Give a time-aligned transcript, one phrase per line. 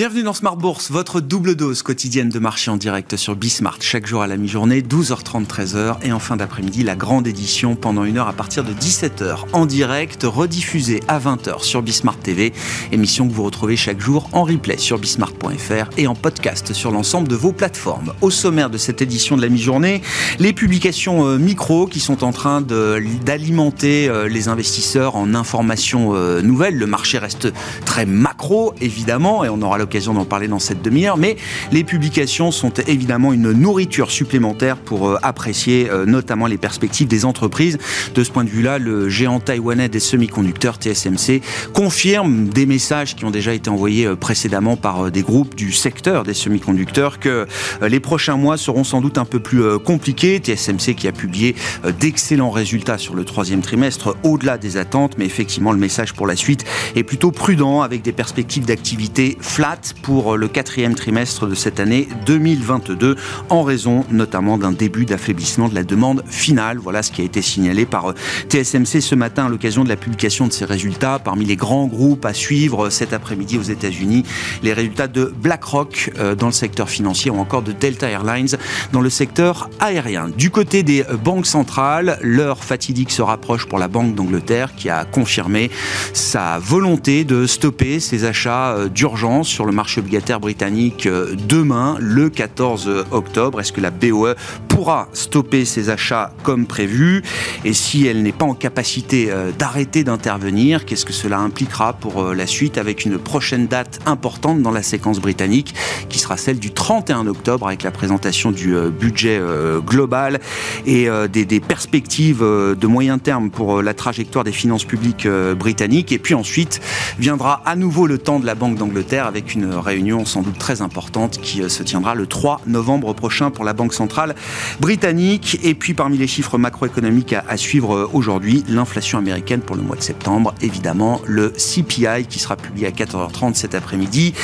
[0.00, 4.06] Bienvenue dans Smart Bourse, votre double dose quotidienne de marché en direct sur Bismart, chaque
[4.06, 8.16] jour à la mi-journée, 12h30, 13h, et en fin d'après-midi, la grande édition pendant une
[8.16, 12.54] heure à partir de 17h en direct, rediffusée à 20h sur Bismart TV,
[12.92, 17.28] émission que vous retrouvez chaque jour en replay sur bismart.fr et en podcast sur l'ensemble
[17.28, 18.14] de vos plateformes.
[18.22, 20.00] Au sommaire de cette édition de la mi-journée,
[20.38, 26.40] les publications euh, micro qui sont en train d'alimenter euh, les investisseurs en informations euh,
[26.40, 26.78] nouvelles.
[26.78, 27.52] Le marché reste
[27.84, 31.34] très macro, évidemment, et on aura le l'occasion d'en parler dans cette demi-heure, mais
[31.72, 37.24] les publications sont évidemment une nourriture supplémentaire pour euh, apprécier euh, notamment les perspectives des
[37.24, 37.76] entreprises.
[38.14, 41.40] De ce point de vue-là, le géant taïwanais des semi-conducteurs, TSMC,
[41.74, 46.22] confirme des messages qui ont déjà été envoyés euh, précédemment par des groupes du secteur
[46.22, 47.46] des semi-conducteurs que
[47.82, 50.38] les prochains mois seront sans doute un peu plus compliqués.
[50.38, 51.56] TSMC qui a publié
[51.98, 56.36] d'excellents résultats sur le troisième trimestre au-delà des attentes, mais effectivement le message pour la
[56.36, 61.80] suite est plutôt prudent avec des perspectives d'activité flat pour le quatrième trimestre de cette
[61.80, 63.16] année 2022,
[63.48, 66.78] en raison notamment d'un début d'affaiblissement de la demande finale.
[66.78, 68.14] Voilà ce qui a été signalé par euh,
[68.48, 71.18] TSMC ce matin à l'occasion de la publication de ses résultats.
[71.18, 74.24] Parmi les grands groupes à suivre cet après-midi aux États-Unis,
[74.62, 78.56] les résultats de BlackRock euh, dans le secteur financier ou encore de Delta Airlines
[78.92, 80.28] dans le secteur aérien.
[80.36, 84.88] Du côté des euh, banques centrales, l'heure fatidique se rapproche pour la Banque d'Angleterre qui
[84.90, 85.70] a confirmé
[86.12, 92.30] sa volonté de stopper ses achats d'urgence sur le marché obligataire britannique euh, demain, le
[92.30, 93.60] 14 octobre.
[93.60, 94.34] Est-ce que la BOE
[94.68, 97.22] pourra stopper ses achats comme prévu?
[97.66, 102.22] Et si elle n'est pas en capacité euh, d'arrêter d'intervenir, qu'est-ce que cela impliquera pour
[102.22, 105.74] euh, la suite avec une prochaine date importante dans la séquence britannique
[106.08, 109.40] qui sera celle du 31 octobre avec la présentation du budget
[109.86, 110.40] global
[110.86, 116.12] et des, des perspectives de moyen terme pour la trajectoire des finances publiques britanniques.
[116.12, 116.80] Et puis ensuite
[117.18, 120.82] viendra à nouveau le temps de la Banque d'Angleterre avec une réunion sans doute très
[120.82, 124.34] importante qui euh, se tiendra le 3 novembre prochain pour la Banque centrale
[124.80, 125.58] britannique.
[125.62, 129.96] Et puis parmi les chiffres macroéconomiques à, suivre euh, aujourd'hui, l'inflation américaine pour le mois
[129.96, 134.34] de septembre, évidemment le CPI qui sera publié à 14h30 cet après-midi,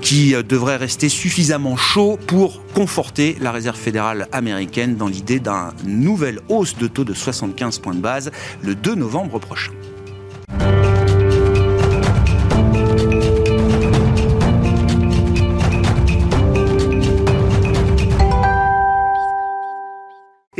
[0.00, 5.72] qui euh, devrait rester suffisamment chaud pour conforter la Réserve fédérale américaine dans l'idée d'un
[5.84, 8.30] nouvelle hausse de taux de 75 points de base
[8.62, 9.72] le 2 novembre prochain.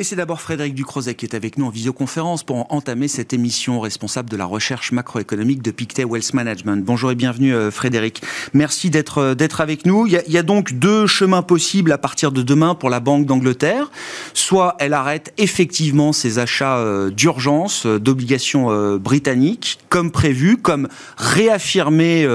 [0.01, 3.81] Et c'est d'abord Frédéric Ducrozet qui est avec nous en visioconférence pour entamer cette émission
[3.81, 6.83] responsable de la recherche macroéconomique de Pictet Wealth Management.
[6.83, 8.23] Bonjour et bienvenue euh, Frédéric.
[8.55, 10.07] Merci d'être euh, d'être avec nous.
[10.07, 12.89] Il y, a, il y, a, donc deux chemins possibles à partir de demain pour
[12.89, 13.91] la Banque d'Angleterre.
[14.33, 22.27] Soit elle arrête effectivement ses achats euh, d'urgence d'obligations britanniques comme prévu, comme réaffirmé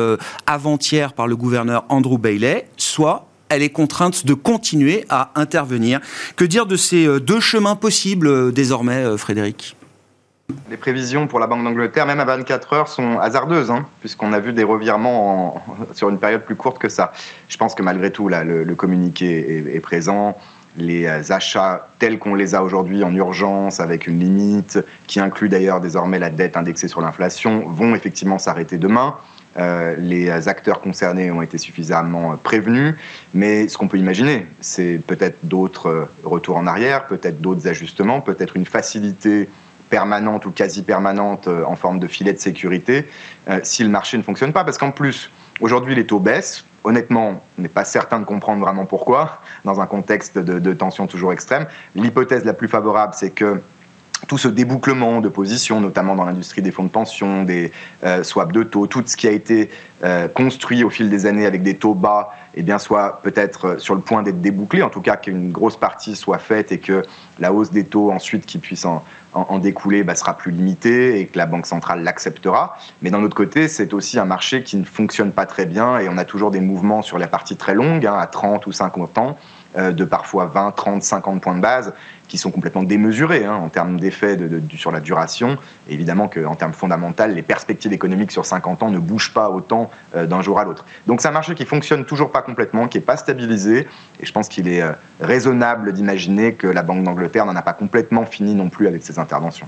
[0.45, 5.99] avant-hier par le gouverneur Andrew Bailey, soit elle est contrainte de continuer à intervenir.
[6.35, 9.75] Que dire de ces euh, deux chemins possibles euh, désormais, euh, Frédéric?
[10.69, 14.39] Les prévisions pour la Banque d'Angleterre, même à 24 heures, sont hasardeuses, hein, puisqu'on a
[14.39, 15.63] vu des revirements
[15.93, 17.13] sur une période plus courte que ça.
[17.49, 20.37] Je pense que malgré tout, là, le, communiqué est, présent.
[20.77, 25.79] Les achats tels qu'on les a aujourd'hui en urgence, avec une limite qui inclut d'ailleurs
[25.79, 29.15] désormais la dette indexée sur l'inflation, vont effectivement s'arrêter demain.
[29.57, 32.95] Euh, les acteurs concernés ont été suffisamment prévenus,
[33.33, 38.57] mais ce qu'on peut imaginer, c'est peut-être d'autres retours en arrière, peut-être d'autres ajustements, peut-être
[38.57, 39.49] une facilité
[39.89, 43.07] permanente ou quasi permanente euh, en forme de filet de sécurité
[43.49, 44.63] euh, si le marché ne fonctionne pas.
[44.63, 46.65] Parce qu'en plus, aujourd'hui, les taux baissent.
[46.83, 51.33] Honnêtement, on n'est pas certain de comprendre vraiment pourquoi, dans un contexte de tension toujours
[51.33, 51.65] extrême.
[51.95, 53.59] L'hypothèse la plus favorable, c'est que
[54.27, 57.71] tout ce débouclement de positions, notamment dans l'industrie des fonds de pension, des
[58.03, 59.69] euh, swaps de taux, tout ce qui a été
[60.03, 63.77] euh, construit au fil des années avec des taux bas, eh bien, soit peut-être euh,
[63.77, 67.03] sur le point d'être débouclé, en tout cas qu'une grosse partie soit faite et que
[67.39, 69.03] la hausse des taux ensuite qui puisse en,
[69.59, 72.77] découler bah, sera plus limitée et que la Banque centrale l'acceptera.
[73.01, 76.07] Mais d'un autre côté, c'est aussi un marché qui ne fonctionne pas très bien et
[76.07, 79.17] on a toujours des mouvements sur la partie très longue, hein, à 30 ou 50
[79.17, 79.37] ans,
[79.77, 81.93] de parfois 20, 30, 50 points de base
[82.27, 85.57] qui sont complètement démesurés hein, en termes d'effet de, sur la duration.
[85.89, 90.25] évidemment qu'en termes fondamentaux, les perspectives économiques sur 50 ans ne bougent pas autant euh,
[90.25, 90.85] d'un jour à l'autre.
[91.07, 93.87] Donc c'est un marché qui fonctionne toujours pas complètement, qui n'est pas stabilisé.
[94.19, 97.73] Et je pense qu'il est euh, raisonnable d'imaginer que la Banque d'Angleterre n'en a pas
[97.73, 99.67] complètement fini non plus avec ses interventions.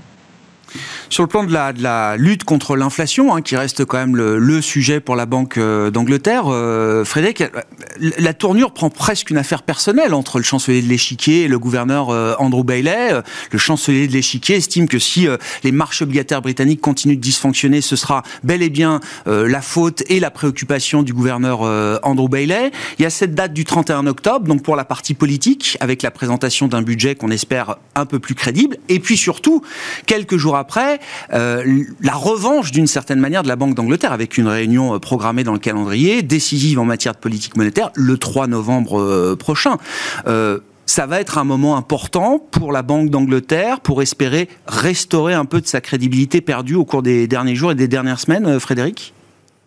[1.10, 5.00] Sur le plan de la, lutte contre l'inflation, hein, qui reste quand même le, sujet
[5.00, 7.44] pour la Banque euh, d'Angleterre, euh, Frédéric,
[8.00, 12.10] la tournure prend presque une affaire personnelle entre le chancelier de l'échiquier et le gouverneur
[12.10, 13.12] euh, Andrew Bailey.
[13.12, 13.22] Euh,
[13.52, 15.28] le chancelier de l'échiquier estime que si
[15.62, 20.20] les marchés obligataires britanniques continuent de dysfonctionner, ce sera bel et bien la faute et
[20.20, 21.60] la préoccupation du gouverneur
[22.02, 22.70] Andrew Bailey.
[22.98, 26.10] Il y a cette date du 31 octobre, donc pour la partie politique, avec la
[26.10, 28.76] présentation d'un budget qu'on espère un peu plus crédible.
[28.88, 29.62] Et puis surtout,
[30.06, 31.00] quelques jours après,
[31.32, 35.44] euh, la revanche d'une certaine manière de la Banque d'Angleterre, avec une réunion euh, programmée
[35.44, 39.76] dans le calendrier, décisive en matière de politique monétaire, le 3 novembre euh, prochain.
[40.86, 45.60] ça va être un moment important pour la Banque d'Angleterre pour espérer restaurer un peu
[45.60, 49.12] de sa crédibilité perdue au cours des derniers jours et des dernières semaines, Frédéric?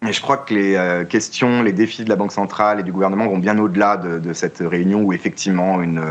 [0.07, 3.27] Et je crois que les questions, les défis de la Banque centrale et du gouvernement
[3.27, 6.01] vont bien au-delà de, de, cette réunion où effectivement une,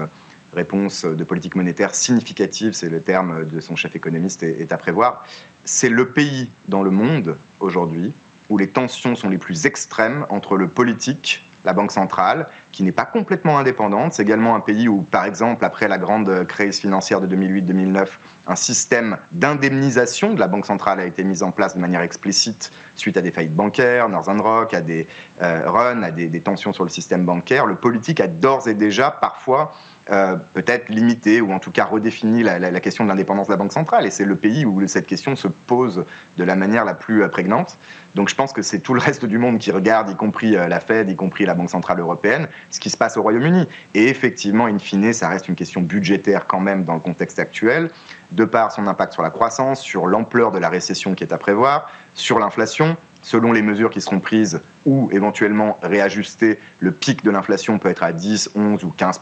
[0.53, 5.25] réponse de politique monétaire significative, c'est le terme de son chef économiste, est, à prévoir.
[5.65, 8.13] C'est le pays dans le monde aujourd'hui
[8.49, 12.91] où les tensions sont les plus extrêmes entre le politique, la Banque centrale, qui n'est
[12.91, 14.15] pas complètement indépendante.
[14.15, 18.09] C'est également un pays où, par exemple, après la grande crise financière de 2008-2009,
[18.49, 22.73] un système d'indemnisation de la Banque centrale a été mis en place de manière explicite
[22.97, 25.07] suite à des faillites bancaires, Northern Rock, à des
[25.43, 27.67] euh, runs, à des, des tensions sur le système bancaire.
[27.67, 29.75] Le politique a d'ores et déjà parfois
[30.11, 33.73] euh, peut-être limité ou en tout cas redéfini la, question de l'indépendance de la Banque
[33.73, 34.07] centrale.
[34.07, 36.05] Et c'est le pays où cette question se pose
[36.37, 37.79] de la manière la plus euh, prégnante.
[38.17, 40.67] Donc je pense que c'est tout le reste du monde qui regarde, y compris euh,
[40.67, 43.69] la Fed, y compris la Banque centrale européenne, ce qui se passe au Royaume-Uni.
[43.95, 47.91] Et effectivement, in fine, ça reste une question budgétaire quand même dans le contexte actuel,
[48.33, 51.39] de par son impact sur la croissance, sur l'ampleur de la récession qui est à
[51.39, 57.31] prévoir, sur l'inflation selon les mesures qui seront prises ou éventuellement réajustées, le pic de
[57.31, 59.21] l'inflation peut être à 10, 11 ou 15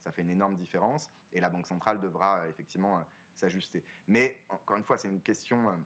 [0.00, 3.02] Ça fait une énorme différence et la Banque centrale devra euh, effectivement euh,
[3.34, 3.84] s'ajuster.
[4.06, 5.76] Mais encore une fois, c'est une question euh,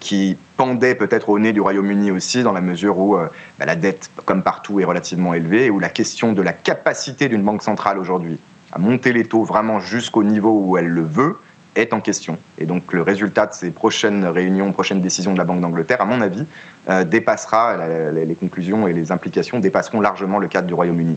[0.00, 4.10] qui pendait peut-être au nez du Royaume-Uni aussi, dans la mesure où bah, la dette,
[4.26, 7.98] comme partout, est relativement élevée, et où la question de la capacité d'une banque centrale
[7.98, 8.38] aujourd'hui
[8.72, 11.38] à monter les taux vraiment jusqu'au niveau où elle le veut,
[11.80, 12.38] est en question.
[12.58, 16.04] Et donc le résultat de ces prochaines réunions, prochaines décisions de la Banque d'Angleterre, à
[16.04, 16.44] mon avis,
[16.88, 17.76] euh, dépassera,
[18.12, 21.16] les conclusions et les implications dépasseront largement le cadre du Royaume-Uni.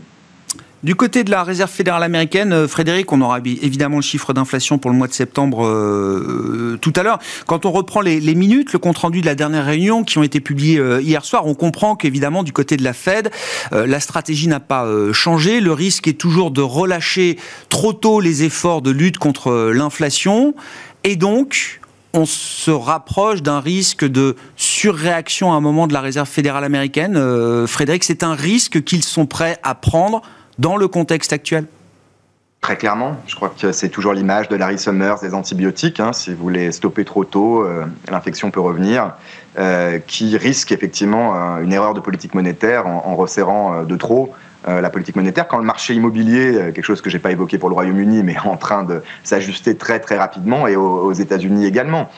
[0.82, 4.78] Du côté de la Réserve fédérale américaine, euh, Frédéric, on aura évidemment le chiffre d'inflation
[4.78, 7.20] pour le mois de septembre euh, tout à l'heure.
[7.46, 10.78] Quand on reprend les, minutes, le compte-rendu de la dernière réunion qui ont été publiés
[10.78, 13.30] euh, hier soir, on comprend qu'évidemment du côté de la Fed,
[13.70, 15.60] la stratégie n'a pas changé.
[15.60, 17.38] Le risque est toujours de relâcher
[17.68, 20.54] trop tôt les efforts de lutte contre l'inflation.
[21.04, 21.80] Et donc,
[22.12, 27.66] on se rapproche d'un risque de surréaction à un moment de la Réserve fédérale américaine.
[27.66, 30.22] Frédéric, c'est un risque qu'ils sont prêts à prendre
[30.62, 31.66] dans le contexte actuel
[32.60, 35.98] Très clairement, je crois que c'est toujours l'image de Larry Summers des antibiotiques.
[35.98, 36.12] Hein.
[36.12, 39.16] si vous les stoppez trop tôt, euh, l'infection peut revenir,
[39.58, 44.32] euh, qui risque effectivement euh, une erreur de politique monétaire en, resserrant de trop
[44.66, 45.48] la politique monétaire.
[45.48, 48.56] Quand le marché immobilier, quelque chose que j'ai pas évoqué pour le Royaume-Uni, mais en
[48.56, 52.08] train de s'ajuster très très rapidement, et aux, États-Unis également,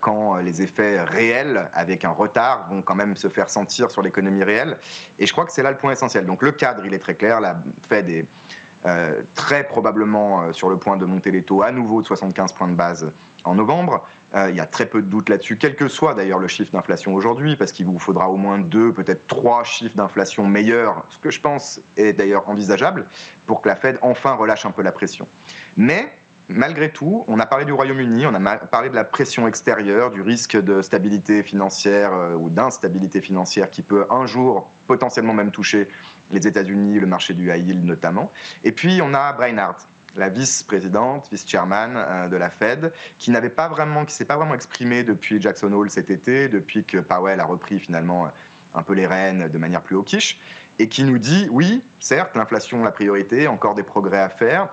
[0.00, 4.44] quand les effets réels, avec un retard, vont quand même se faire sentir sur l'économie
[4.44, 4.78] réelle.
[5.18, 6.26] Et je crois que c'est là le point essentiel.
[6.26, 7.40] Donc le cadre, il est très clair.
[7.40, 8.26] La Fed est
[8.84, 12.52] euh, très probablement euh, sur le point de monter les taux à nouveau de 75
[12.52, 13.10] points de base
[13.44, 14.06] en novembre.
[14.34, 16.72] Euh, il y a très peu de doutes là-dessus, quel que soit d'ailleurs le chiffre
[16.72, 21.18] d'inflation aujourd'hui, parce qu'il vous faudra au moins deux, peut-être trois chiffres d'inflation meilleurs, ce
[21.18, 23.06] que je pense est d'ailleurs envisageable,
[23.46, 25.26] pour que la Fed enfin relâche un peu la pression.
[25.78, 26.12] Mais
[26.48, 30.20] malgré tout, on a parlé du Royaume-Uni, on a parlé de la pression extérieure, du
[30.20, 35.90] risque de stabilité financière ou d'instabilité financière qui peut un jour potentiellement même toucher
[36.30, 38.32] les États-Unis, le marché du high yield notamment.
[38.64, 39.76] Et puis on a Brainard,
[40.16, 44.54] la vice-présidente, vice-chairman euh, de la Fed, qui n'avait pas vraiment, qui s'est pas vraiment
[44.54, 48.30] exprimée depuis Jackson Hole cet été, depuis que Powell a repris finalement
[48.74, 50.38] un peu les rênes de manière plus hawkish,
[50.78, 54.70] et qui nous dit oui, certes, l'inflation la priorité, encore des progrès à faire,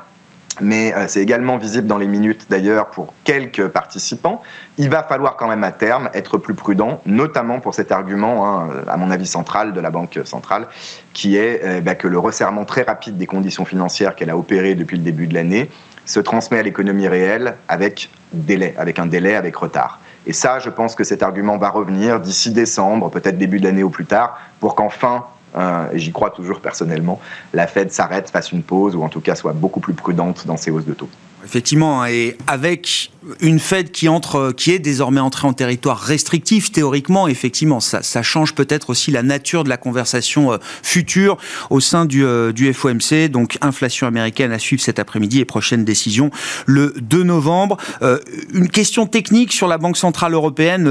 [0.62, 4.42] mais euh, c'est également visible dans les minutes d'ailleurs pour quelques participants.
[4.78, 8.70] Il va falloir quand même à terme être plus prudent, notamment pour cet argument, hein,
[8.88, 10.68] à mon avis central, de la Banque centrale,
[11.14, 14.76] qui est euh, bah, que le resserrement très rapide des conditions financières qu'elle a opéré
[14.76, 15.70] depuis le début de l'année
[16.06, 20.00] se transmet à l'économie réelle avec délai, avec un délai, avec retard.
[20.26, 23.84] Et ça, je pense que cet argument va revenir d'ici décembre, peut-être début de l'année
[23.84, 27.20] ou plus tard, pour qu'enfin Hein, et j'y crois toujours personnellement,
[27.54, 30.58] la Fed s'arrête, fasse une pause ou en tout cas soit beaucoup plus prudente dans
[30.58, 31.10] ses hausses de taux.
[31.46, 36.72] Effectivement, hein, et avec une Fed qui entre, qui est désormais entrée en territoire restrictif,
[36.72, 41.38] théoriquement, effectivement, ça, ça change peut-être aussi la nature de la conversation euh, future
[41.70, 43.30] au sein du, euh, du FOMC.
[43.30, 46.32] Donc, inflation américaine à suivre cet après-midi et prochaine décision
[46.66, 47.78] le 2 novembre.
[48.02, 48.20] Euh,
[48.54, 50.90] une question technique sur la Banque centrale européenne.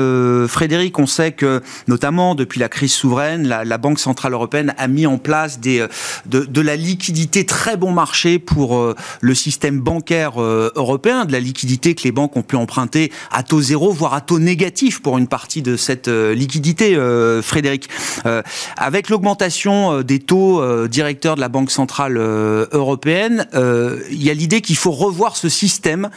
[0.49, 4.89] Frédéric, on sait que, notamment depuis la crise souveraine, la, la Banque centrale européenne a
[4.89, 5.87] mis en place des,
[6.27, 11.95] de, de la liquidité très bon marché pour le système bancaire européen, de la liquidité
[11.95, 15.29] que les banques ont pu emprunter à taux zéro, voire à taux négatif pour une
[15.29, 17.89] partie de cette euh, liquidité, euh, Frédéric.
[18.27, 18.43] Euh,
[18.77, 24.77] avec l'augmentation des taux directeurs de la Banque centrale européenne, il y a l'idée qu'il
[24.77, 26.11] faut revoir ce système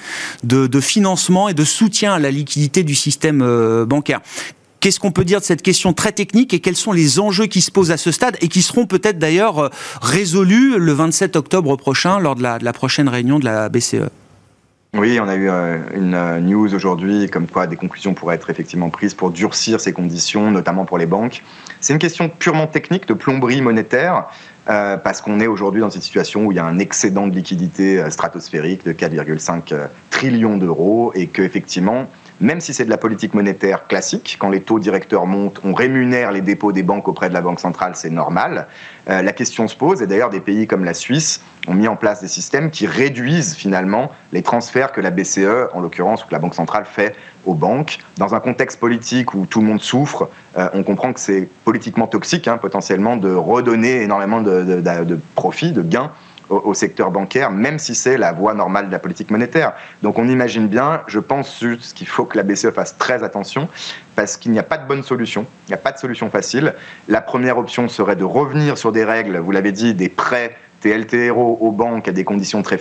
[0.43, 3.39] de, financement et de soutien à la liquidité du système
[3.85, 4.21] bancaire.
[4.79, 7.61] Qu'est-ce qu'on peut dire de cette question très technique et quels sont les enjeux qui
[7.61, 9.71] se posent à ce stade et qui seront peut-être d'ailleurs
[10.01, 14.09] résolus le 27 octobre prochain lors de la prochaine réunion de la BCE
[14.97, 18.49] oui, on a eu euh, une euh, news aujourd'hui comme quoi des conclusions pourraient être
[18.49, 21.43] effectivement prises pour durcir ces conditions, notamment pour les banques.
[21.81, 24.25] C'est une question purement technique de plomberie monétaire.
[24.67, 27.35] Euh, parce qu'on est aujourd'hui dans une situation où il y a un excédent de
[27.35, 29.75] liquidité stratosphérique de 4,5
[30.09, 32.07] trillions d'euros et qu'effectivement,
[32.41, 36.31] même si c'est de la politique monétaire classique, quand les taux directeurs montent, on rémunère
[36.31, 38.67] les dépôts des banques auprès de la Banque centrale, c'est normal.
[39.07, 42.21] la question se pose, et d'ailleurs des pays comme la Suisse ont mis en place
[42.21, 46.39] des systèmes qui réduisent finalement les transferts que la BCE, en l'occurrence, ou que la
[46.39, 47.15] Banque centrale fait
[47.45, 47.99] aux banques.
[48.17, 52.07] Dans un contexte politique où tout le monde souffre, euh, on comprend que c'est politiquement
[52.07, 56.11] toxique, hein, potentiellement, de redonner énormément de profits, de gains
[56.49, 59.73] au, secteur bancaire, même si c'est la voie normale de la politique monétaire.
[60.03, 61.63] Donc on imagine bien, je pense
[61.95, 63.69] qu'il faut que la BCE fasse très attention,
[64.15, 66.73] parce qu'il n'y a pas de bonne solution, il n'y a pas de solution facile.
[67.07, 70.55] La première option serait de revenir sur des règles, vous l'avez dit, des prêts
[70.85, 72.77] TLTRO aux banques à des conditions très,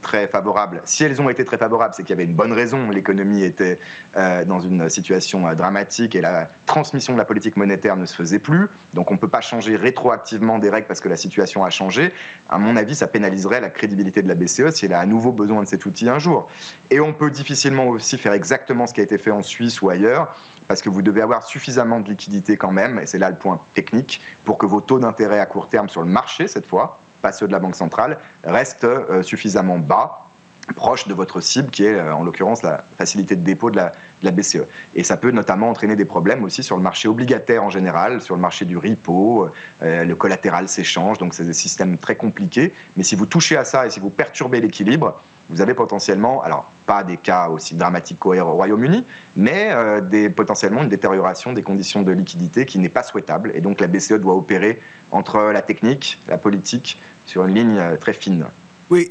[0.00, 0.80] très favorables.
[0.84, 2.88] Si elles ont été très favorables, c'est qu'il y avait une bonne raison.
[2.88, 3.80] L'économie était
[4.16, 8.14] euh, dans une situation euh, dramatique et la transmission de la politique monétaire ne se
[8.14, 8.68] faisait plus.
[8.94, 12.12] Donc on ne peut pas changer rétroactivement des règles parce que la situation a changé.
[12.48, 15.32] À mon avis, ça pénaliserait la crédibilité de la BCE si elle a à nouveau
[15.32, 16.48] besoin de cet outil un jour.
[16.92, 19.90] Et on peut difficilement aussi faire exactement ce qui a été fait en Suisse ou
[19.90, 20.36] ailleurs
[20.68, 23.58] parce que vous devez avoir suffisamment de liquidité quand même, et c'est là le point
[23.74, 27.32] technique, pour que vos taux d'intérêt à court terme sur le marché, cette fois, pas
[27.32, 30.28] ceux de la Banque centrale, restent euh, suffisamment bas
[30.74, 33.92] proche de votre cible, qui est euh, en l'occurrence la facilité de dépôt de la,
[34.30, 34.64] BCE.
[34.94, 38.34] Et ça peut notamment entraîner des problèmes aussi sur le marché obligataire en général, sur
[38.34, 39.50] le marché du repo,
[39.82, 42.72] euh, le collatéral s'échange, donc c'est des systèmes très compliqués.
[42.96, 45.20] Mais si vous touchez à ça et si vous perturbez l'équilibre,
[45.50, 49.04] vous avez potentiellement, alors pas des cas aussi dramatiques qu'au Royaume-Uni,
[49.36, 53.52] mais des, potentiellement une détérioration des conditions de liquidité qui n'est pas souhaitable.
[53.54, 57.96] Et donc la BCE doit opérer entre la technique, la politique, sur une ligne euh,
[57.96, 58.46] très fine.
[58.90, 59.08] Oui,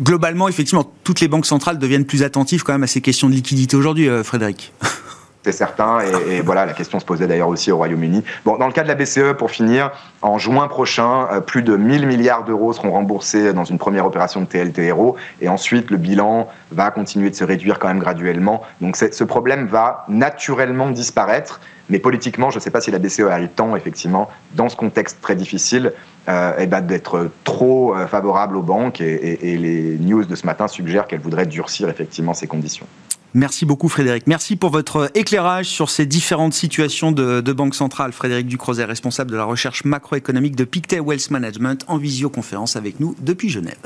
[0.00, 3.34] globalement, effectivement, toutes les banques centrales deviennent plus attentives quand même à ces questions de
[3.34, 4.72] liquidité aujourd'hui, euh, Frédéric.
[5.44, 8.22] C'est certain, et, voilà, la question se posait d'ailleurs aussi au Royaume-Uni.
[8.44, 9.90] Bon, dans le cas de la BCE, pour finir,
[10.22, 14.40] en juin prochain, euh, plus de 1000 milliards d'euros seront remboursés dans une première opération
[14.40, 18.62] de TLTRO, et ensuite le bilan va continuer de se réduire quand même graduellement.
[18.80, 23.20] Donc ce problème va naturellement disparaître, mais politiquement, je ne sais pas si la BCE
[23.30, 25.92] a le temps, effectivement, dans ce contexte très difficile,
[26.28, 29.00] euh, eh ben, d'être trop euh, favorable aux banques.
[29.00, 32.86] Et, et, les news de ce matin suggèrent qu'elle voudrait durcir effectivement ces conditions.
[33.34, 34.26] Merci beaucoup Frédéric.
[34.26, 38.12] Merci pour votre éclairage sur ces différentes situations de, de Banque centrale.
[38.12, 43.16] Frédéric Ducrozet, responsable de la recherche macroéconomique de Pictet Wealth Management, en visioconférence avec nous
[43.20, 43.78] depuis Genève.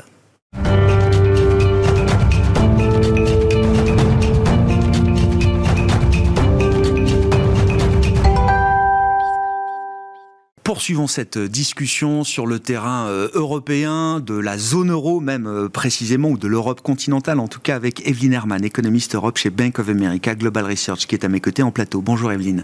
[10.77, 16.29] Poursuivons cette discussion sur le terrain euh, européen, de la zone euro même euh, précisément,
[16.29, 19.89] ou de l'Europe continentale en tout cas, avec Evelyne Herman, économiste Europe chez Bank of
[19.89, 22.01] America Global Research, qui est à mes côtés en plateau.
[22.01, 22.63] Bonjour Evelyne.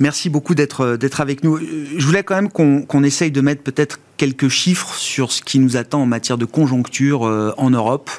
[0.00, 1.58] Merci beaucoup d'être euh, d'être avec nous.
[1.58, 5.76] Je voulais quand même qu'on essaye de mettre peut-être quelques chiffres sur ce qui nous
[5.76, 7.20] attend en matière de conjoncture
[7.58, 8.10] en Europe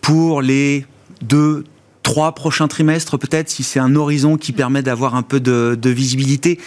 [0.00, 0.86] pour les
[1.22, 1.64] deux,
[2.04, 6.60] trois prochains trimestres peut-être, si c'est un horizon qui permet d'avoir un peu de, visibilité.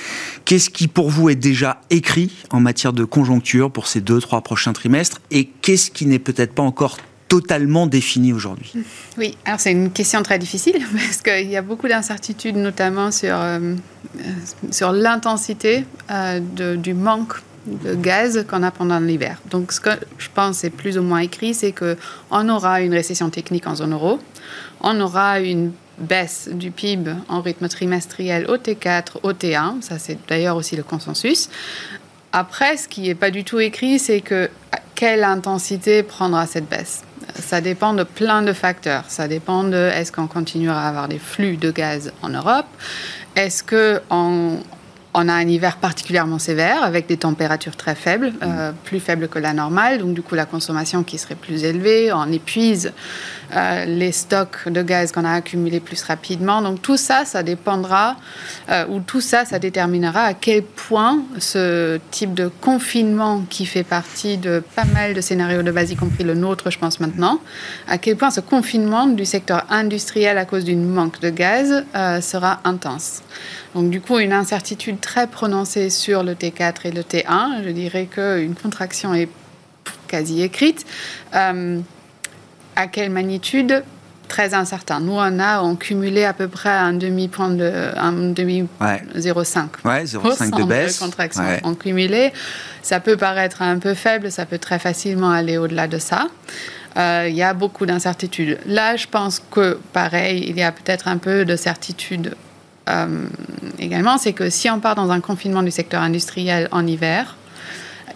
[0.44, 4.42] Qu'est-ce qui pour vous est déjà écrit en matière de conjoncture pour ces deux, trois
[4.42, 8.74] prochains trimestres et qu'est-ce qui n'est peut-être pas encore totalement défini aujourd'hui?
[9.18, 13.36] Oui, alors c'est une question très difficile parce qu'il y a beaucoup d'incertitudes, notamment sur,
[13.36, 13.76] euh,
[14.72, 16.40] sur l'intensité euh,
[16.76, 17.36] du manque
[17.84, 19.42] de gaz qu'on a pendant l'hiver.
[19.52, 23.30] Donc ce que je pense est plus ou moins écrit, c'est qu'on aura une récession
[23.30, 24.20] technique en zone euro,
[24.82, 30.18] on aura une baisse du PIB en rythme trimestriel au T4, au T1, ça c'est
[30.28, 31.50] d'ailleurs aussi le consensus.
[32.34, 34.50] Après, ce qui n'est pas du tout écrit, c'est que
[34.96, 37.04] quelle intensité prendra cette baisse
[37.36, 39.04] ça dépend de plein de facteurs.
[39.08, 42.66] Ça dépend de est-ce qu'on continuera à avoir des flux de gaz en Europe?
[43.36, 44.60] Est-ce qu'on
[45.14, 49.40] on a un hiver particulièrement sévère avec des températures très faibles, euh, plus faibles que
[49.40, 52.94] la normale, donc du coup la consommation qui serait plus élevée, on épuise
[53.56, 56.62] euh, les stocks de gaz qu'on a accumulés plus rapidement.
[56.62, 58.18] Donc tout ça, ça dépendra,
[58.70, 63.84] euh, ou tout ça, ça déterminera à quel point ce type de confinement qui fait
[63.84, 67.40] partie de pas mal de scénarios de base, y compris le nôtre, je pense maintenant,
[67.88, 71.84] à quel point ce confinement du secteur industriel à cause d'une manque de gaz
[72.22, 73.22] sera intense.
[73.76, 77.64] Donc du coup, une incertitude très prononcée sur le T4 et le T1.
[77.64, 79.30] Je dirais qu'une contraction est
[80.08, 80.86] quasi écrite.
[81.36, 81.80] Euh,
[82.78, 83.84] à quelle magnitude?
[84.30, 85.00] Très incertain.
[85.00, 89.68] Nous, on a en cumulé à peu près un demi-point de un demi 0,5.
[89.86, 91.00] Ouais, 0,5 de baisse.
[91.00, 92.34] contraction en cumulé.
[92.82, 96.28] Ça peut paraître un peu faible, ça peut très facilement aller au-delà de ça.
[96.98, 98.58] Euh, il y a beaucoup d'incertitudes.
[98.66, 102.36] Là, je pense que, pareil, il y a peut-être un peu de certitude
[102.90, 103.28] euh,
[103.80, 107.37] également, c'est que si on part dans un confinement du secteur industriel en hiver,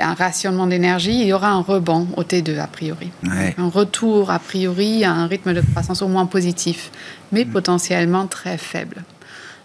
[0.02, 3.12] un rationnement d'énergie, il y aura un rebond au T2 a priori.
[3.58, 6.92] Un retour a priori à un rythme de croissance au moins positif,
[7.32, 7.52] mais mm.
[7.52, 9.04] potentiellement très faible.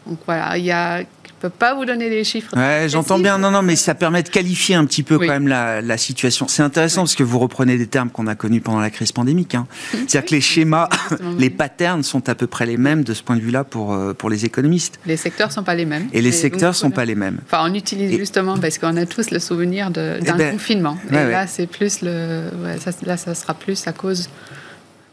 [0.06, 1.02] Donc voilà, il y a
[1.40, 2.56] peux pas vous donner des chiffres.
[2.56, 3.38] Ouais, j'entends bien.
[3.38, 6.46] Non, non, mais ça permet de qualifier un petit peu quand même la, situation.
[6.48, 9.54] C'est intéressant parce que vous reprenez des termes qu'on a connus pendant la crise pandémique.
[9.54, 9.66] Hein.
[9.92, 10.88] C'est-à-dire que les schémas,
[11.38, 14.12] les patterns sont à peu près les mêmes de ce point de vue-là pour, euh,
[14.12, 14.98] pour les économistes.
[15.06, 16.08] Les secteurs sont pas les mêmes.
[16.12, 17.38] Et les secteurs sont pas les mêmes.
[17.46, 20.98] Enfin, on utilise justement parce qu'on a tous le souvenir d'un eh ben, confinement.
[21.10, 22.50] Et là, c'est plus le.
[22.80, 24.28] Ça, là, ça sera plus à cause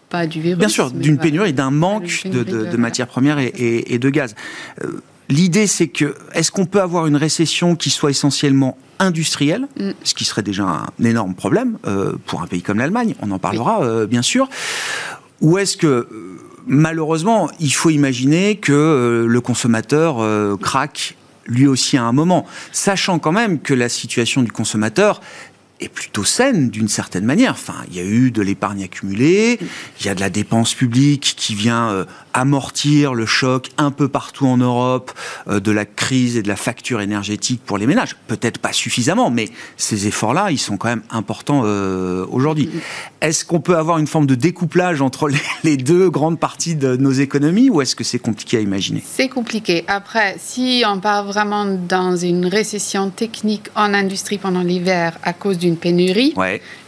[0.10, 0.60] pas du virus.
[0.60, 3.52] Bien sûr, d'une pénurie, d'un manque de, de, matières premières et,
[3.94, 4.36] et, de gaz.
[4.84, 9.92] Euh, L'idée, c'est que, est-ce qu'on peut avoir une récession qui soit essentiellement industrielle, mm.
[10.04, 13.40] ce qui serait déjà un énorme problème euh, pour un pays comme l'Allemagne, on en
[13.40, 14.50] parlera euh, bien sûr,
[15.42, 16.08] ou est-ce que euh,
[16.66, 20.18] malheureusement, il faut imaginer que le consommateur
[20.60, 25.20] craque lui aussi à un moment, sachant quand même que la situation du consommateur
[25.90, 27.52] plutôt saine d'une certaine manière.
[27.52, 29.60] Enfin, il y a eu de l'épargne accumulée,
[30.00, 34.08] il y a de la dépense publique qui vient euh, amortir le choc un peu
[34.08, 35.12] partout en Europe
[35.48, 38.16] euh, de la crise et de la facture énergétique pour les ménages.
[38.28, 42.70] Peut-être pas suffisamment, mais ces efforts-là, ils sont quand même importants euh, aujourd'hui.
[43.22, 45.30] Est-ce qu'on peut avoir une forme de découplage entre
[45.64, 49.04] les, deux grandes parties de nos économies ou est-ce que c'est compliqué à imaginer?
[49.06, 49.84] C'est compliqué.
[49.88, 55.58] Après, si on part vraiment dans une récession technique en industrie pendant l'hiver à cause
[55.58, 56.34] d'une pénurie.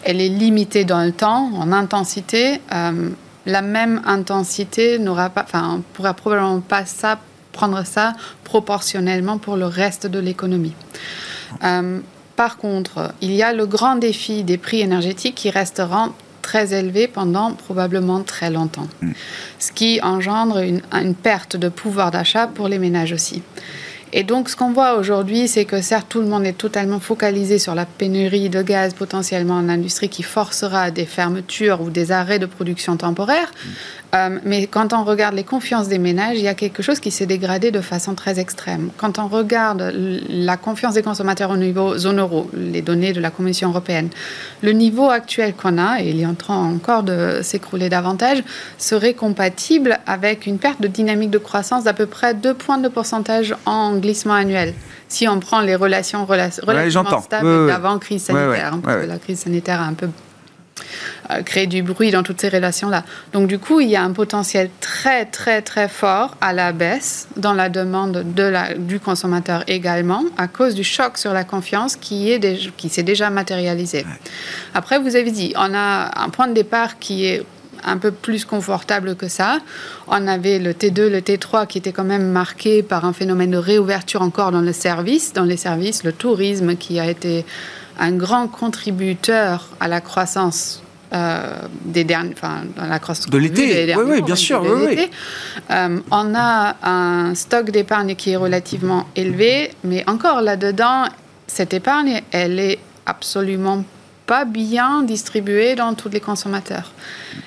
[0.03, 2.61] Elle est limitée dans le temps, en intensité.
[2.73, 3.09] Euh,
[3.45, 7.19] la même intensité n'aura pas, enfin, on pourra probablement pas ça,
[7.51, 10.73] prendre ça proportionnellement pour le reste de l'économie.
[11.63, 11.99] Euh,
[12.35, 17.07] par contre, il y a le grand défi des prix énergétiques qui resteront très élevés
[17.07, 19.11] pendant probablement très longtemps, mm.
[19.59, 23.41] ce qui engendre une, une perte de pouvoir d'achat pour les ménages aussi.
[24.17, 27.59] Et donc, ce qu'on voit aujourd'hui, c'est que certes, tout le monde est totalement focalisé
[27.59, 32.39] sur la pénurie de gaz potentiellement en industrie qui forcera des fermetures ou des arrêts
[32.39, 33.51] de production temporaires.
[34.15, 37.11] Euh, mais quand on regarde les confiances des ménages, il y a quelque chose qui
[37.11, 38.89] s'est dégradé de façon très extrême.
[38.95, 39.93] Quand on regarde
[40.29, 44.09] la confiance des consommateurs au niveau zone euro, les données de la Commission européenne,
[44.61, 48.41] le niveau actuel qu'on a, et il est en train encore de s'écrouler davantage,
[48.77, 52.87] serait compatible avec une perte de dynamique de croissance d'à peu près 2 points de
[52.87, 54.73] pourcentage en glissement annuel.
[55.07, 59.39] Si on prend les relations relativement stables d'avant crise sanitaire, hein, parce que la crise
[59.39, 60.09] sanitaire a un peu
[61.31, 63.03] euh, créer du bruit dans toutes ces relations-là.
[63.33, 67.27] Donc du coup, il y a un potentiel très très très fort à la baisse
[67.35, 71.95] dans la demande de la, du consommateur également à cause du choc sur la confiance
[71.95, 72.39] qui est
[72.77, 74.05] qui s'est déjà matérialisé.
[74.73, 77.43] Après, vous avez dit, on a un point de départ qui est
[77.85, 79.59] un peu plus confortable que ça.
[80.07, 83.57] On avait le T2, le T3 qui était quand même marqué par un phénomène de
[83.57, 87.45] réouverture encore dans le service, dans les services, le tourisme qui a été
[87.99, 90.81] un grand contributeur à la croissance
[91.13, 91.47] euh,
[91.85, 93.95] des derniers, enfin, dans la croissance de l'été.
[93.95, 94.63] Oui, oui, bien sûr.
[94.63, 94.99] Oui,
[95.71, 101.05] euh, on a un stock d'épargne qui est relativement élevé, mais encore là-dedans,
[101.47, 103.83] cette épargne, elle est absolument
[104.25, 106.91] pas bien distribuée dans tous les consommateurs.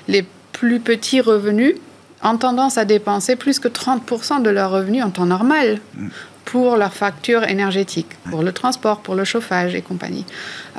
[0.07, 1.75] Les plus petits revenus
[2.23, 5.81] ont tendance à dépenser plus que 30% de leurs revenus en temps normal
[6.45, 10.25] pour leurs factures énergétiques, pour le transport, pour le chauffage et compagnie.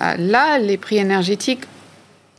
[0.01, 1.63] Euh, là, les prix énergétiques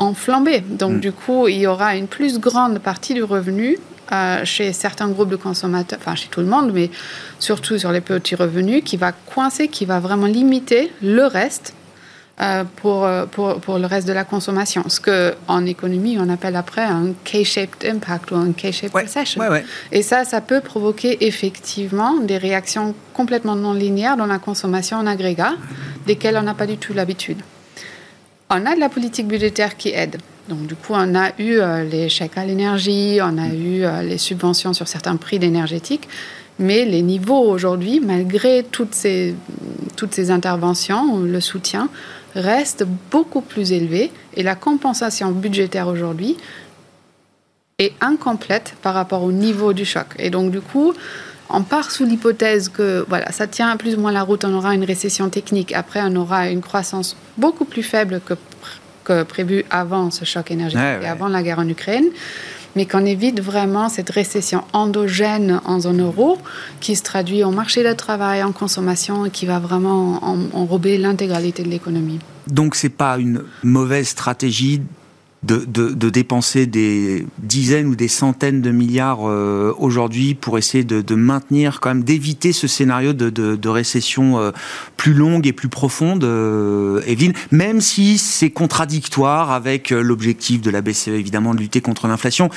[0.01, 0.61] ont flambé.
[0.61, 1.01] Donc, mm.
[1.01, 3.79] du coup, il y aura une plus grande partie du revenu
[4.13, 6.91] euh, chez certains groupes de consommateurs, enfin chez tout le monde, mais
[7.39, 11.75] surtout sur les petits revenus, qui va coincer, qui va vraiment limiter le reste
[12.77, 14.85] pour, pour, pour, le reste de la consommation.
[14.89, 19.43] Ce qu'en économie, on appelle après un K-shaped impact ou un K-shaped recession.
[19.93, 25.07] Et ça, ça peut provoquer effectivement des réactions complètement non linéaires dans la consommation en
[25.07, 25.53] agrégat,
[26.07, 27.43] desquelles on n'a pas du tout l'habitude.
[28.51, 30.17] On a de la politique budgétaire qui aide.
[30.49, 34.03] Donc, du coup, on a eu euh, les chèques à l'énergie, on a eu euh,
[34.03, 36.09] les subventions sur certains prix d'énergétique.
[36.59, 39.35] Mais les niveaux aujourd'hui, malgré toutes ces,
[39.97, 41.89] toutes ces interventions, le soutien
[42.35, 46.37] reste beaucoup plus élevé et la compensation budgétaire aujourd'hui
[47.79, 50.07] est incomplète par rapport au niveau du choc.
[50.19, 50.93] Et donc, du coup,
[51.49, 54.75] on part sous l'hypothèse que voilà, ça tient plus ou moins la route, on aura
[54.75, 58.35] une récession technique, après on aura une croissance beaucoup plus faible que
[59.25, 62.05] prévu avant ce choc énergétique et avant la guerre en Ukraine
[62.77, 66.39] mais qu'on évite vraiment cette récession endogène en zone euro
[66.81, 70.21] qui se traduit en marché de travail, en consommation et qui va vraiment
[70.53, 72.19] enrober l'intégralité de l'économie.
[72.47, 74.83] Donc c'est pas une mauvaise stratégie
[75.43, 81.81] de, dépenser des dizaines ou des centaines de milliards euh, aujourd'hui pour essayer de, maintenir,
[81.81, 84.51] quand même, d'éviter ce scénario de, récession euh,
[84.97, 90.83] plus longue et plus profonde, euh, Evelyne, même si c'est contradictoire avec l'objectif de la
[90.83, 92.51] BCE, évidemment, de lutter contre l'inflation,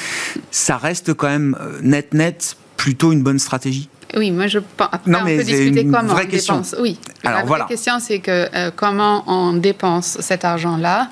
[0.52, 4.90] ça reste quand même net-net plutôt une bonne stratégie oui, moi je pense.
[4.92, 6.76] Après, non, mais on peut discuter comment on dépense.
[6.80, 7.00] Oui.
[7.24, 11.10] Alors, la vraie question, c'est que comment on dépense cet argent-là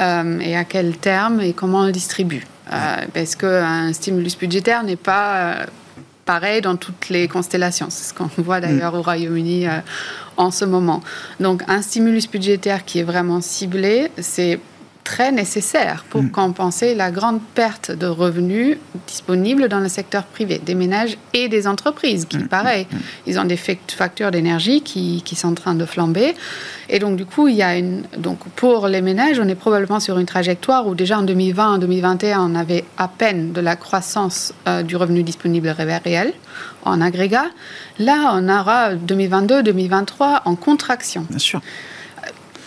[0.00, 2.46] euh, et à quel terme et comment on le distribue.
[2.72, 5.66] Euh, parce qu'un stimulus budgétaire n'est pas euh,
[6.24, 7.88] pareil dans toutes les constellations.
[7.90, 9.66] C'est ce qu'on voit d'ailleurs au Royaume-Uni
[10.36, 11.02] en ce moment.
[11.40, 14.60] Donc un stimulus budgétaire qui est vraiment ciblé, c'est
[15.08, 16.30] très nécessaire pour mm.
[16.30, 21.66] compenser la grande perte de revenus disponibles dans le secteur privé, des ménages et des
[21.66, 22.48] entreprises, qui, mm.
[22.48, 22.96] pareil, mm.
[23.26, 26.34] ils ont des factures d'énergie qui, qui, sont en train de flamber.
[26.90, 28.02] Et donc, du coup, il y a une.
[28.18, 31.78] Donc, pour les ménages, on est probablement sur une trajectoire où déjà en 2020, en
[31.78, 36.34] 2021, on avait à peine de la croissance euh, du revenu disponible réel
[36.84, 37.46] en agrégat.
[37.98, 41.24] Là, on aura 2022, 2023 en contraction.
[41.30, 41.62] Bien sûr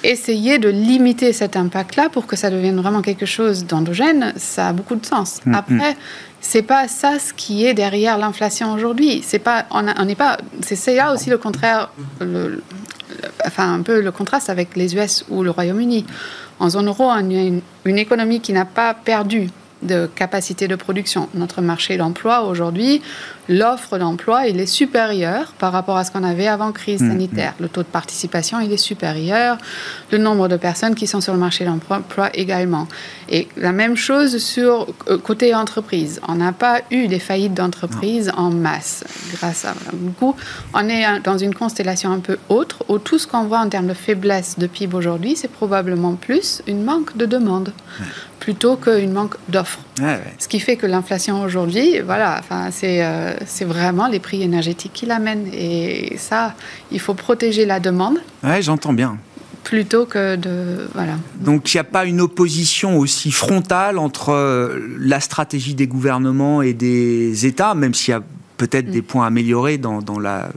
[0.04, 4.74] essayer de limiter cet impact-là pour que ça devienne vraiment quelque chose d'endogène, ça a
[4.74, 5.42] beaucoup de sens.
[5.46, 5.56] Mm, mm.
[5.56, 5.98] Après,
[6.40, 9.22] c'est pas ça ce qui est derrière l'inflation aujourd'hui.
[9.26, 12.64] C'est pas, on n'est pas, c'est là aussi le contraire, le,
[13.46, 16.06] enfin un peu le contraste avec les US ou le Royaume-Uni.
[16.60, 17.22] En zone euro, on a
[17.86, 19.50] une économie qui n'a pas perdu
[19.84, 21.30] de capacité de production.
[21.34, 23.02] Notre marché d'emploi aujourd'hui,
[23.50, 27.54] l'offre d'emploi, il est supérieur par rapport à ce qu'on avait avant crise mm, sanitaire.
[27.60, 27.64] Mm.
[27.64, 29.58] Le taux de participation, il est supérieur.
[30.12, 32.88] Le nombre de personnes qui sont sur le marché d'emploi également.
[33.30, 36.20] Et la même chose sur euh, côté entreprise.
[36.28, 39.74] On n'a pas eu des faillites d'entreprises en masse grâce à.
[39.94, 40.36] Du coup,
[40.74, 43.88] on est dans une constellation un peu autre où tout ce qu'on voit en termes
[43.88, 47.74] de faiblesse de PIB aujourd'hui, c'est probablement plus une manque de demande
[48.42, 49.80] plutôt qu'une manque d'offres.
[50.40, 55.06] Ce qui fait que l'inflation aujourd'hui, voilà, enfin, c'est euh, vraiment les prix énergétiques qui
[55.06, 55.48] l'amènent.
[55.54, 56.56] Et ça,
[56.92, 58.18] il faut protéger la demande.
[58.44, 59.18] Oui, j'entends bien
[59.64, 61.14] plutôt que de voilà.
[61.40, 66.64] Donc il n'y a pas une opposition aussi frontale entre euh, la stratégie des gouvernements
[66.64, 68.24] et des États, même s'il y a
[68.58, 68.92] peut-être mm.
[68.92, 70.50] des points améliorés dans, dans la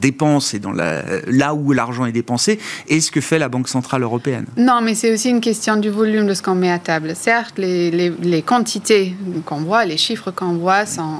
[0.00, 2.58] dépenses et dans la, là où l'argent est dépensé
[2.88, 4.46] et ce que fait la Banque Centrale Européenne.
[4.56, 7.12] Non, mais c'est aussi une question du volume de ce qu'on met à table.
[7.14, 11.18] Certes, les, les, quantités qu'on voit, les chiffres qu'on voit sont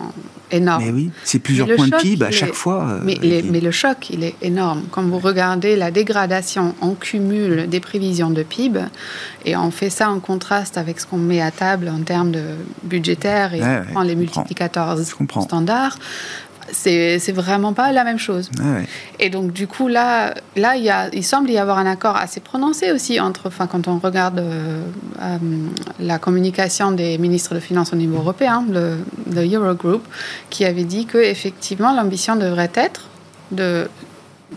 [0.51, 0.85] énormes.
[0.85, 2.85] Mais oui, c'est plusieurs points de PIB à chaque fois.
[2.85, 4.85] Euh, mais, mais, le choc, il est énorme.
[4.91, 8.81] Quand vous regardez la dégradation en cumul des prévisions de PIB,
[9.45, 12.43] et on fait ça en contraste avec ce qu'on met à table en termes de
[12.83, 14.99] budgétaire et on prend les multiplicateurs
[15.43, 15.97] standards,
[16.73, 18.51] c'est vraiment pas la même chose.
[18.61, 18.81] Ah
[19.19, 22.17] et donc, du coup, là, là il, y a, il semble y avoir un accord
[22.17, 24.83] assez prononcé aussi entre, enfin, quand on regarde euh,
[25.21, 25.39] euh,
[26.01, 28.99] la communication des ministres de Finances au niveau européen, le,
[29.33, 30.03] le Eurogroup,
[30.49, 33.09] qui avait dit que effectivement l'ambition devrait être
[33.51, 33.89] de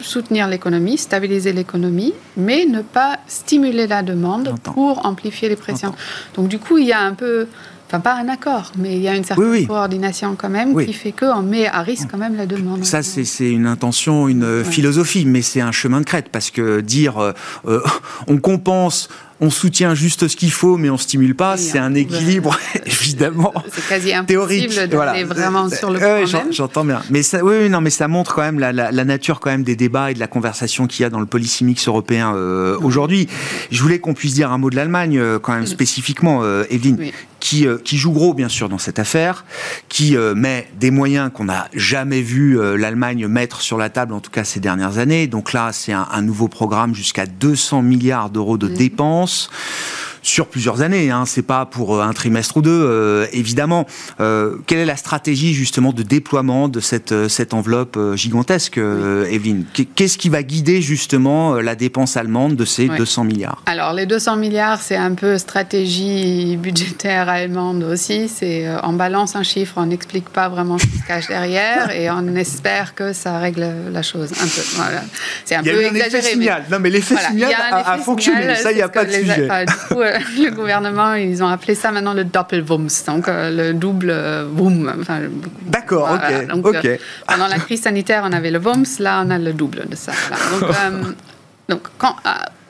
[0.02, 5.94] soutenir l'économie, stabiliser l'économie, mais ne pas stimuler la demande pour amplifier les pressions.
[6.36, 7.48] Donc du coup, il y a un peu
[7.94, 11.12] enfin pas un accord, mais il y a une certaine coordination quand même qui fait
[11.12, 12.84] qu'on met à risque quand même la demande.
[12.86, 17.20] Ça, c'est une intention, une philosophie, mais c'est un chemin de crête parce que dire
[17.20, 17.34] euh,
[17.68, 17.82] euh,
[18.28, 19.10] on compense
[19.42, 21.58] on soutient juste ce qu'il faut, mais on stimule pas.
[21.58, 23.54] c'est un équilibre, évidemment.
[23.72, 26.52] C'est quasi impossible d'aller vraiment sur le point.
[26.52, 27.02] J'entends bien.
[27.10, 30.12] Mais ça, oui, non, mais ça montre quand même la, nature quand même des débats
[30.12, 33.28] et de la conversation qu'il y a dans le policy mix européen euh, aujourd'hui.
[33.72, 37.12] Je voulais qu'on puisse dire un mot de l'Allemagne euh, quand même spécifiquement, euh, Evelyne,
[37.40, 39.44] qui, qui joue gros bien sûr dans cette affaire,
[39.90, 44.32] qui met des moyens qu'on n'a jamais vu l'Allemagne mettre sur la table, en tout
[44.32, 45.28] cas ces dernières années.
[45.28, 49.48] Donc là, c'est un, un nouveau programme jusqu'à 200 milliards d'euros de dépenses France
[50.24, 51.12] sur plusieurs années.
[51.12, 53.86] Hein, c'est pas pour euh, un trimestre ou deux, euh, évidemment.
[54.20, 59.66] Euh, quelle est la stratégie justement de déploiement de cette cette enveloppe gigantesque, Evelyne?
[59.96, 63.62] Qu'est-ce qui va guider justement la dépense allemande de ces 200 milliards?
[63.66, 68.30] Alors les 200 milliards, c'est un peu stratégie budgétaire allemande aussi.
[68.30, 72.10] C'est en balance un chiffre, on n'explique pas vraiment ce qui se cache derrière et
[72.10, 74.62] on espère que ça règle la chose un peu.
[74.76, 75.04] Voilà.
[75.44, 76.36] C'est un peu exagéré.
[76.38, 76.50] Mais...
[76.72, 78.56] Non, mais l'effet signal a, fonctionné.
[78.56, 79.50] Ça, il n'y a pas de sujet.
[80.38, 85.04] le gouvernement, ils ont appelé ça maintenant le Doppelwumms, donc euh, le double euh, boom.
[85.66, 86.86] D'accord, ok.
[86.86, 86.98] Euh,
[87.28, 90.12] pendant la crise sanitaire, on avait le Wumms, là, on a le double de ça.
[90.60, 90.70] Donc,
[91.70, 92.16] donc quand,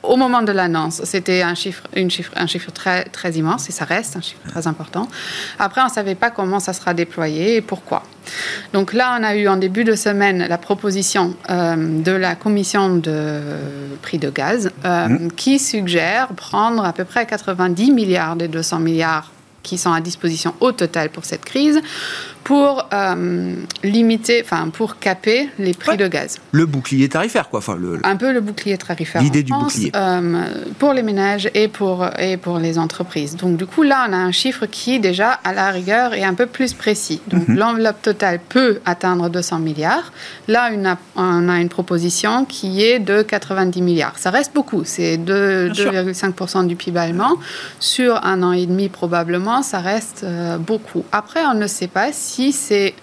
[0.08, 3.72] au moment de l'annonce, c'était un chiffre, une chiffre, un chiffre très, très immense, et
[3.72, 5.08] ça reste un chiffre très important.
[5.58, 8.02] Après, on ne savait pas comment ça sera déployé et pourquoi.
[8.72, 12.96] Donc là, on a eu en début de semaine la proposition euh, de la commission
[12.96, 13.40] de
[14.02, 15.32] prix de gaz euh, mmh.
[15.32, 19.30] qui suggère prendre à peu près 90 milliards des 200 milliards
[19.62, 21.80] qui sont à disposition au total pour cette crise
[22.44, 26.38] pour euh, limiter, enfin pour caper les prix de gaz.
[26.52, 27.58] Le bouclier tarifaire, quoi.
[27.58, 29.22] Enfin, le, Un peu le bouclier tarifaire.
[29.22, 29.90] L'idée du bouclier.
[29.94, 30.44] Euh,
[30.78, 33.36] pour les ménages et pour, et pour les entreprises.
[33.36, 36.34] Donc du coup, là, on a un chiffre qui, déjà, à la rigueur, est un
[36.34, 37.20] peu plus précis.
[37.28, 37.56] Donc mhm.
[37.56, 40.12] l'enveloppe totale peut atteindre 200 milliards.
[40.46, 40.70] Là,
[41.16, 44.18] on a une proposition qui est de 90 milliards.
[44.18, 44.82] Ça reste beaucoup.
[44.84, 47.36] C'est 2,5% du PIB allemand.
[47.80, 51.04] Sur un an et demi, probablement, ça reste euh, beaucoup.
[51.12, 52.94] Après, on ne sait pas si si c'est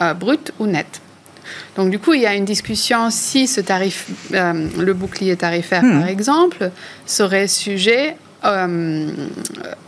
[0.00, 1.00] euh, brut ou net.
[1.76, 5.82] Donc du coup, il y a une discussion si ce tarif, euh, le bouclier tarifaire
[5.82, 6.00] hmm.
[6.00, 6.70] par exemple,
[7.06, 9.10] serait sujet euh,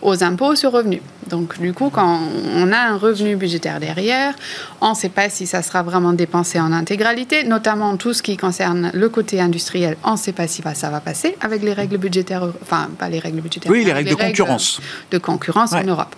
[0.02, 1.00] aux impôts sur revenus.
[1.28, 2.20] Donc, du coup, quand
[2.54, 4.34] on a un revenu budgétaire derrière,
[4.80, 8.36] on ne sait pas si ça sera vraiment dépensé en intégralité, notamment tout ce qui
[8.36, 9.96] concerne le côté industriel.
[10.04, 13.18] On ne sait pas si ça va passer avec les règles budgétaires, enfin, pas les
[13.18, 13.72] règles budgétaires.
[13.72, 14.80] Oui, les règles de concurrence.
[15.10, 16.14] De concurrence en Europe.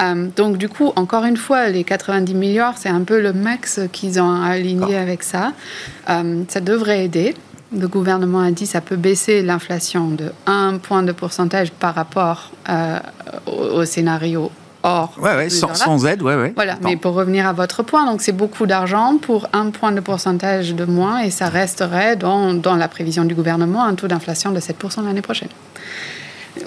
[0.00, 3.80] Euh, donc, du coup, encore une fois, les 90 milliards, c'est un peu le max
[3.92, 5.52] qu'ils ont aligné avec ça.
[6.08, 7.34] Euh, ça devrait aider
[7.78, 11.94] le gouvernement a dit que ça peut baisser l'inflation de 1 point de pourcentage par
[11.94, 12.98] rapport euh,
[13.46, 14.50] au, scénario
[14.82, 15.14] hors.
[15.20, 16.52] Ouais, ouais, sans, aide, ouais, ouais.
[16.54, 20.00] Voilà, mais pour revenir à votre point, donc c'est beaucoup d'argent pour un point de
[20.00, 24.50] pourcentage de moins et ça resterait dans, dans la prévision du gouvernement un taux d'inflation
[24.50, 25.48] de 7% l'année prochaine.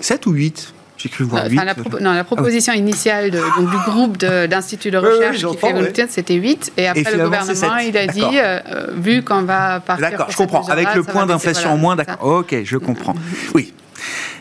[0.02, 0.74] 7 ou 8
[1.08, 1.56] j'ai cru voir 8.
[1.56, 6.36] La, non, la proposition initiale de, donc, du groupe d'instituts de, recherche qui fait c'était
[6.36, 6.74] 8.
[6.78, 10.10] Et après, le gouvernement, il a dit, euh, euh, vu qu'on va partir.
[10.10, 10.67] D'accord, je comprends.
[10.67, 12.24] Avec le point d'inflation en moins, d'accord.
[12.24, 13.15] Ok, je comprends.
[13.54, 13.74] Oui.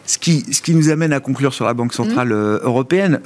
[0.06, 3.20] Ce qui, ce qui nous amène à conclure sur la Banque Centrale euh, Européenne,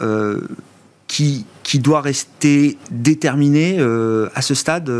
[1.07, 3.79] qui, qui doit rester déterminé
[4.35, 4.91] à ce stade,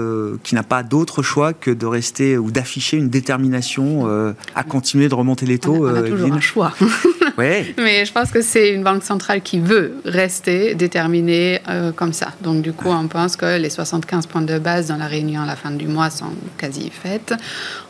[0.45, 5.15] qui n'a pas d'autre choix que de rester ou d'afficher une détermination à continuer de
[5.15, 5.89] remonter les taux.
[5.89, 6.73] On a, toujours un choix.
[7.39, 12.33] Mais je pense que c'est une banque centrale qui veut rester déterminée euh, comme ça.
[12.43, 15.47] Donc du coup, on pense que les 75 points de base dans la réunion à
[15.47, 17.35] la fin du mois sont quasi faits.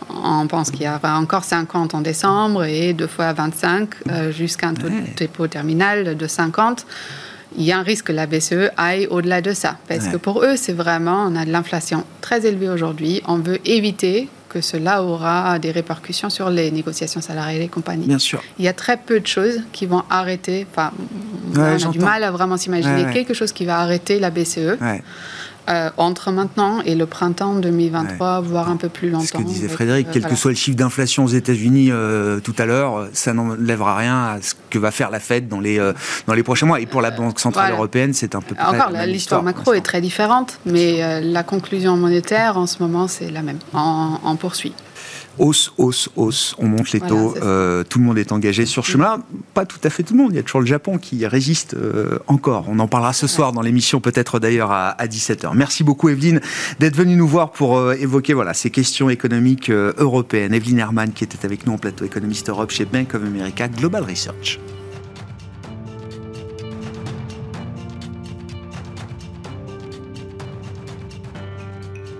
[0.08, 4.68] On pense qu'il y aura encore 50 en décembre et deux fois 25 euh, jusqu'à
[4.68, 6.86] un taux de dépôt terminal de 50
[7.56, 9.76] il y a un risque que la BCE aille au-delà de ça.
[9.88, 13.22] Parce que pour eux, c'est vraiment, on a de l'inflation très élevée aujourd'hui.
[13.26, 18.06] On veut éviter que cela aura des répercussions sur les négociations salariales et compagnies.
[18.06, 18.42] Bien sûr.
[18.58, 20.66] Il y a très peu de choses qui vont arrêter.
[20.70, 20.90] Enfin,
[21.54, 24.76] on a du mal à vraiment s'imaginer quelque chose qui va arrêter la BCE.
[25.68, 29.24] Euh, entre maintenant et le printemps 2023, voire un peu plus longtemps.
[29.24, 32.54] Ce que disait Frédéric, euh, quel que soit le chiffre d'inflation aux États-Unis euh, tout
[32.58, 35.78] à l'heure, ça n'enlèvera rien à ce que va faire la Fed dans les,
[36.26, 36.80] dans les prochains mois.
[36.80, 38.64] Et pour la Banque Centrale Européenne, c'est un peu plus.
[38.64, 43.42] Encore, l'histoire macro est très différente, mais la conclusion monétaire, en ce moment, c'est la
[43.42, 43.58] même.
[43.72, 44.74] en poursuit
[45.38, 48.92] hausse, hausse, hausse, on monte les taux, euh, tout le monde est engagé sur ce
[48.92, 49.22] chemin.
[49.54, 51.74] Pas tout à fait tout le monde, il y a toujours le Japon qui résiste
[51.74, 52.66] euh, encore.
[52.68, 55.50] On en parlera ce soir dans l'émission, peut-être d'ailleurs à, 17h.
[55.54, 56.40] Merci beaucoup Evelyne
[56.78, 60.54] d'être venue nous voir pour euh, évoquer voilà, ces questions économiques européennes.
[60.54, 64.04] Evelyne Herman qui était avec nous en plateau économiste Europe chez Bank of America Global
[64.04, 64.58] Research.